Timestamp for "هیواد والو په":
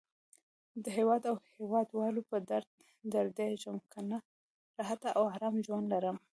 1.55-2.37